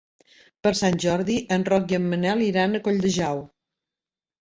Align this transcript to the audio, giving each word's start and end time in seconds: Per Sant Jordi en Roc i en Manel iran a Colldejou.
Per 0.67 0.71
Sant 0.79 0.97
Jordi 1.03 1.35
en 1.57 1.67
Roc 1.73 1.95
i 1.97 2.01
en 2.01 2.09
Manel 2.15 2.45
iran 2.49 2.75
a 2.75 2.85
Colldejou. 2.91 3.47